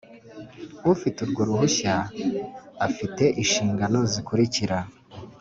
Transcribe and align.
Ufite 0.93 1.17
urwo 1.25 1.41
ruhushya 1.49 1.95
afite 2.87 3.23
inshingano 3.41 3.99
zikurikira 4.11 4.77